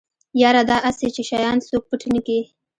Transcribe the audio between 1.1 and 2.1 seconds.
چې شيان څوک پټ